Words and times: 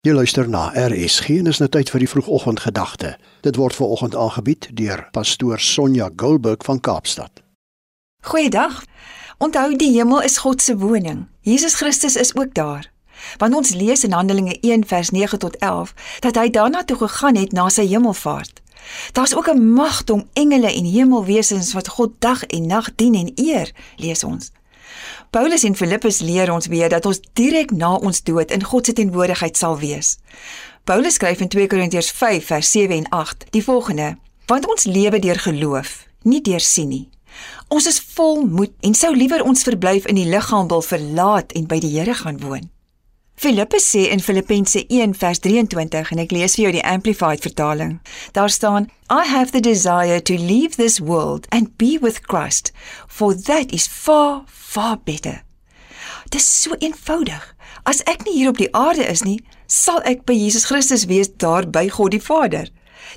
Jy 0.00 0.14
luister 0.16 0.48
na 0.48 0.70
RSG 0.72 1.42
en 1.42 1.50
is 1.50 1.58
nou 1.60 1.66
tyd 1.68 1.90
vir 1.92 2.00
die 2.00 2.08
vroegoggendgedagte. 2.08 3.10
Dit 3.44 3.58
word 3.60 3.76
ver 3.76 3.90
oggend 3.92 4.14
aangebied 4.16 4.70
deur 4.72 5.02
pastoor 5.12 5.60
Sonja 5.60 6.06
Gulberg 6.16 6.64
van 6.64 6.80
Kaapstad. 6.80 7.42
Goeiedag. 8.24 8.78
Onthou 9.44 9.76
die 9.76 9.90
hemel 9.92 10.22
is 10.24 10.38
God 10.40 10.62
se 10.64 10.78
woning. 10.80 11.26
Jesus 11.44 11.76
Christus 11.76 12.16
is 12.16 12.32
ook 12.32 12.54
daar. 12.56 12.88
Want 13.36 13.54
ons 13.54 13.74
lees 13.76 14.04
in 14.08 14.16
Handelinge 14.16 14.56
1 14.60 14.86
vers 14.88 15.10
9 15.10 15.38
tot 15.38 15.56
11 15.56 15.92
dat 16.24 16.40
hy 16.40 16.48
daarna 16.48 16.80
toe 16.84 16.96
gegaan 16.96 17.36
het 17.36 17.52
na 17.52 17.68
sy 17.68 17.84
hemelvaart. 17.92 18.62
Daar's 19.12 19.36
ook 19.36 19.52
'n 19.52 19.72
magdom 19.72 20.24
engele 20.32 20.72
en 20.72 20.84
hemelwesens 20.84 21.72
wat 21.76 21.88
God 21.88 22.16
dag 22.18 22.44
en 22.44 22.66
nag 22.66 22.88
dien 22.96 23.14
en 23.14 23.32
eer, 23.34 23.72
lees 23.96 24.24
ons. 24.24 24.50
Paulus 25.30 25.62
en 25.64 25.76
Filippus 25.76 26.20
leer 26.20 26.52
ons 26.52 26.66
weer 26.66 26.88
dat 26.88 27.06
ons 27.06 27.20
direk 27.32 27.70
na 27.70 27.94
ons 27.94 28.22
dood 28.22 28.50
in 28.50 28.64
God 28.64 28.86
se 28.86 28.92
teenwoordigheid 28.92 29.56
sal 29.56 29.78
wees. 29.78 30.16
Paulus 30.84 31.14
skryf 31.14 31.40
in 31.40 31.48
2 31.48 31.66
Korintiërs 31.66 32.10
5 32.10 32.46
vers 32.46 32.70
7 32.70 32.96
en 32.96 33.08
8 33.08 33.46
die 33.50 33.64
volgende: 33.64 34.16
Want 34.46 34.66
ons 34.66 34.84
lewe 34.84 35.18
deur 35.18 35.38
geloof, 35.38 36.06
nie 36.22 36.40
deur 36.40 36.60
sien 36.60 36.88
nie. 36.88 37.08
Ons 37.68 37.86
is 37.86 38.00
vol 38.16 38.42
moed 38.46 38.72
en 38.80 38.94
sou 38.94 39.14
liewer 39.14 39.42
ons 39.46 39.62
verblyf 39.62 40.06
in 40.10 40.18
die 40.18 40.26
liggaam 40.26 40.68
wil 40.68 40.82
verlaat 40.82 41.52
en 41.52 41.66
by 41.70 41.78
die 41.78 41.92
Here 41.98 42.14
gaan 42.14 42.40
woon. 42.42 42.70
Filippus 43.40 43.86
sê 43.88 44.10
in 44.12 44.20
Filippense 44.20 44.84
1 44.92 45.14
vers 45.16 45.38
23 45.40 46.10
en 46.12 46.20
ek 46.20 46.32
lees 46.36 46.58
vir 46.58 46.66
jou 46.66 46.72
die 46.74 46.82
amplified 46.84 47.40
vertaling. 47.40 47.94
Daar 48.36 48.52
staan: 48.52 48.90
I 49.08 49.24
have 49.24 49.54
the 49.54 49.62
desire 49.64 50.18
to 50.20 50.34
leave 50.36 50.76
this 50.76 50.98
world 51.00 51.46
and 51.48 51.72
be 51.80 51.96
with 52.02 52.20
Christ, 52.28 52.68
for 53.08 53.32
that 53.32 53.72
is 53.72 53.86
far 53.88 54.42
far 54.44 54.98
better. 54.98 55.40
Dit 56.28 56.42
is 56.42 56.48
so 56.62 56.76
eenvoudig. 56.84 57.46
As 57.88 58.02
ek 58.04 58.26
nie 58.26 58.34
hier 58.42 58.50
op 58.52 58.60
die 58.60 58.68
aarde 58.76 59.06
is 59.08 59.24
nie, 59.24 59.38
sal 59.64 60.04
ek 60.04 60.26
by 60.28 60.36
Jesus 60.36 60.68
Christus 60.68 61.06
wees 61.08 61.32
daar 61.40 61.64
by 61.64 61.86
God 61.88 62.12
die 62.12 62.20
Vader. 62.20 62.68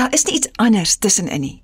Daar 0.00 0.16
is 0.16 0.24
nie 0.24 0.38
iets 0.40 0.48
anders 0.56 0.96
tussenin 0.96 1.44
nie. 1.44 1.58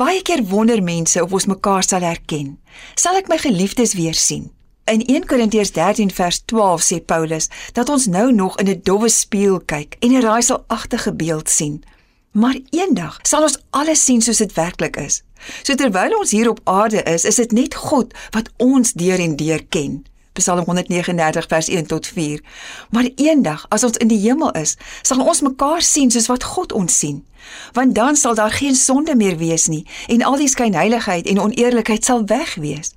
Baie 0.00 0.24
keer 0.24 0.46
wonder 0.48 0.80
mense 0.80 1.20
of 1.20 1.36
ons 1.36 1.44
mekaar 1.52 1.84
sal 1.84 2.08
herken. 2.08 2.56
Sal 2.96 3.20
ek 3.20 3.28
my 3.28 3.36
geliefdes 3.36 3.92
weer 4.00 4.16
sien? 4.16 4.48
In 4.90 5.04
1 5.06 5.26
Korintiërs 5.26 5.72
13 5.72 6.10
vers 6.10 6.42
12 6.44 6.82
sê 6.82 6.96
Paulus 7.04 7.48
dat 7.72 7.88
ons 7.88 8.06
nou 8.06 8.32
nog 8.32 8.56
in 8.58 8.68
'n 8.68 8.80
dowwe 8.82 9.08
spieël 9.08 9.60
kyk 9.64 9.96
en 9.98 10.10
'n 10.12 10.20
raaiselagtige 10.20 11.14
beeld 11.14 11.48
sien. 11.50 11.84
Maar 12.32 12.58
eendag 12.70 13.18
sal 13.22 13.42
ons 13.42 13.58
alles 13.70 14.04
sien 14.04 14.22
soos 14.22 14.36
dit 14.36 14.52
werklik 14.52 14.96
is. 14.96 15.22
So 15.62 15.74
terwyl 15.74 16.18
ons 16.18 16.30
hier 16.30 16.48
op 16.48 16.60
aarde 16.64 17.02
is, 17.02 17.24
is 17.24 17.34
dit 17.34 17.52
net 17.52 17.74
God 17.74 18.14
wat 18.30 18.50
ons 18.56 18.92
deur 18.92 19.18
en 19.18 19.36
deur 19.36 19.64
ken. 19.68 20.04
Psalm 20.32 20.64
139 20.64 21.46
vers 21.46 21.68
1 21.68 21.86
tot 21.86 22.06
4. 22.06 22.42
Maar 22.90 23.08
eendag 23.14 23.66
as 23.68 23.84
ons 23.84 23.96
in 23.96 24.08
die 24.08 24.20
hemel 24.20 24.50
is, 24.50 24.76
sal 25.02 25.26
ons 25.26 25.40
mekaar 25.40 25.82
sien 25.82 26.10
soos 26.10 26.26
wat 26.26 26.44
God 26.44 26.72
ons 26.72 26.98
sien. 26.98 27.26
Want 27.72 27.94
dan 27.94 28.16
sal 28.16 28.34
daar 28.34 28.50
geen 28.50 28.74
sonde 28.74 29.16
meer 29.16 29.36
wees 29.36 29.66
nie 29.66 29.86
en 30.06 30.22
al 30.22 30.36
die 30.36 30.48
skynheiligheid 30.48 31.26
en 31.26 31.40
oneerlikheid 31.40 32.04
sal 32.04 32.24
weg 32.24 32.54
wees. 32.54 32.90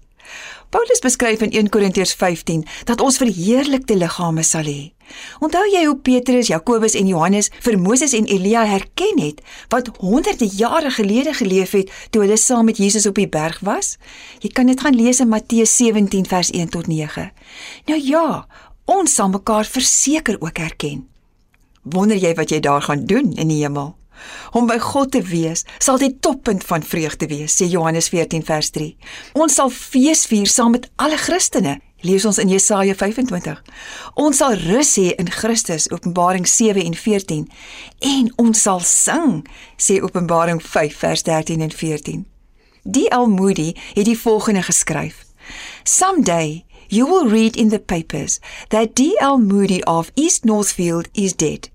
Paulus 0.74 1.04
beskryf 1.06 1.42
in 1.46 1.52
1 1.52 1.70
Korintiërs 1.70 2.16
15 2.18 2.64
dat 2.90 3.02
ons 3.02 3.20
verheerlikte 3.22 3.94
liggame 3.94 4.42
sal 4.42 4.66
hê. 4.66 4.94
Onthou 5.46 5.62
jy 5.70 5.84
hoe 5.86 6.00
Petrus, 6.02 6.50
Jakobus 6.50 6.96
en 6.98 7.12
Johannes 7.12 7.52
vir 7.62 7.78
Moses 7.78 8.16
en 8.18 8.26
Elia 8.26 8.64
herken 8.66 9.22
het 9.22 9.44
wat 9.70 9.92
honderde 10.02 10.50
jare 10.50 10.90
gelede 10.98 11.36
geleef 11.38 11.78
het 11.78 11.94
toe 12.10 12.24
hulle 12.26 12.40
saam 12.42 12.66
met 12.66 12.82
Jesus 12.82 13.06
op 13.06 13.22
die 13.22 13.30
berg 13.30 13.62
was? 13.62 14.00
Jy 14.42 14.50
kan 14.50 14.66
dit 14.66 14.82
gaan 14.82 14.98
lees 14.98 15.22
in 15.22 15.30
Matteus 15.30 15.78
17 15.78 16.26
vers 16.26 16.50
1 16.50 16.74
tot 16.74 16.90
9. 16.90 17.30
Nou 17.86 18.02
ja, 18.02 18.28
ons 18.90 19.14
sal 19.14 19.30
mekaar 19.30 19.70
verseker 19.70 20.42
ook 20.42 20.58
herken. 20.58 21.06
Wonder 21.84 22.18
jy 22.18 22.34
wat 22.34 22.50
jy 22.50 22.64
daar 22.66 22.82
gaan 22.82 23.06
doen 23.06 23.36
in 23.38 23.54
die 23.54 23.62
hemel? 23.62 23.94
Om 24.52 24.68
by 24.70 24.78
God 24.82 25.12
te 25.12 25.22
wees 25.22 25.66
sal 25.78 25.98
die 26.02 26.12
toppunt 26.20 26.64
van 26.68 26.84
vreugde 26.84 27.28
wees, 27.28 27.56
sê 27.58 27.68
Johannes 27.70 28.10
14 28.14 28.44
vers 28.48 28.70
3. 28.76 28.90
Ons 29.34 29.58
sal 29.60 29.72
fees 29.74 30.26
vier 30.30 30.50
saam 30.50 30.76
met 30.76 30.90
alle 30.96 31.18
Christene, 31.18 31.80
lees 32.04 32.26
ons 32.26 32.38
in 32.38 32.52
Jesaja 32.52 32.96
25. 32.96 33.62
Ons 34.20 34.42
sal 34.44 34.58
rus 34.68 34.96
hê 35.00 35.14
in 35.20 35.32
Christus, 35.32 35.88
Openbaring 35.92 36.48
7 36.48 36.84
en 36.84 36.96
14, 36.96 37.48
en 38.14 38.30
ons 38.44 38.62
sal 38.68 38.84
sing, 38.88 39.42
sê 39.78 40.02
Openbaring 40.04 40.62
5 40.62 41.00
vers 41.06 41.24
13 41.24 41.64
en 41.64 41.72
14. 41.72 42.26
Die 42.84 43.08
Almoody 43.16 43.72
het 43.94 44.06
die 44.06 44.20
volgende 44.20 44.64
geskryf: 44.64 45.24
Someday 45.84 46.66
you 46.88 47.08
will 47.08 47.30
read 47.30 47.56
in 47.56 47.70
the 47.70 47.80
papers 47.80 48.40
that 48.70 48.94
D.L. 48.96 49.38
Moody 49.38 49.82
of 49.84 50.12
East 50.16 50.44
Northfield 50.44 51.08
is 51.14 51.34
dead. 51.34 51.70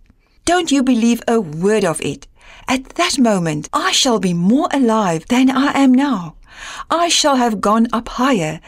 Don't 0.45 0.71
you 0.71 0.83
believe 0.83 1.23
a 1.27 1.41
word 1.41 1.85
of 1.85 2.01
it. 2.01 2.29
At 2.67 2.97
that 2.97 3.19
moment, 3.19 3.69
I 3.73 3.93
shall 3.93 4.19
be 4.19 4.35
more 4.35 4.69
alive 4.73 5.27
than 5.29 5.51
I 5.51 5.73
am 5.79 5.93
now. 5.93 6.37
I 6.91 7.09
shall 7.09 7.37
have 7.37 7.61
gone 7.61 7.87
up 7.93 8.09
higher. 8.09 8.61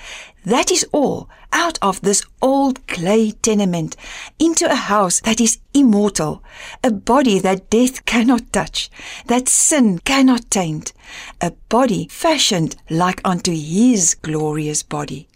That 0.45 0.71
is 0.71 0.87
all, 0.93 1.29
out 1.53 1.79
of 1.83 2.01
this 2.01 2.23
old 2.41 2.87
clay 2.87 3.33
tenement, 3.33 3.97
into 4.39 4.71
a 4.71 4.75
house 4.75 5.21
that 5.21 5.41
is 5.41 5.59
immortal, 5.75 6.43
a 6.83 6.91
body 6.91 7.39
that 7.41 7.69
death 7.69 8.05
cannot 8.07 8.53
touch, 8.53 8.91
that 9.27 9.49
sin 9.49 9.99
cannot 9.99 10.51
taint, 10.51 10.93
a 11.41 11.51
body 11.69 12.09
fashioned 12.11 12.77
like 12.89 13.21
unto 13.25 13.53
his 13.53 14.15
glorious 14.15 14.83
body. 14.83 15.29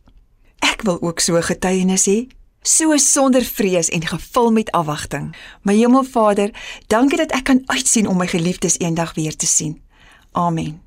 Ek 0.63 0.83
wil 0.85 0.99
ook 1.03 1.21
so 1.21 1.41
getuienis 1.43 2.07
hê 2.09 2.29
so 2.67 2.97
sonder 2.97 3.45
vrees 3.45 3.89
en 3.89 4.07
gevul 4.07 4.53
met 4.53 4.71
afwagting. 4.71 5.37
My 5.63 5.77
Hemelvader, 5.77 6.51
dankie 6.87 7.19
dat 7.19 7.33
ek 7.33 7.45
kan 7.45 7.63
uitsien 7.67 8.09
om 8.09 8.17
my 8.17 8.27
geliefdes 8.27 8.79
eendag 8.79 9.15
weer 9.15 9.37
te 9.37 9.47
sien. 9.47 9.83
Amen. 10.33 10.81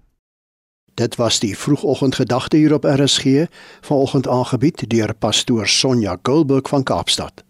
Dit 0.98 1.16
was 1.16 1.40
die 1.40 1.58
vroegoggendgedagte 1.58 2.58
hier 2.58 2.74
op 2.74 2.84
RSG, 2.84 3.46
vanoggend 3.82 4.28
aangebied 4.28 4.90
deur 4.90 5.14
pastoor 5.14 5.68
Sonja 5.68 6.18
Gulberg 6.22 6.70
van 6.70 6.84
Kaapstad. 6.84 7.47